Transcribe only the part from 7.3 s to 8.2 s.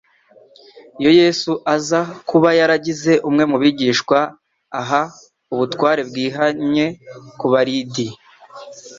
ku baridi,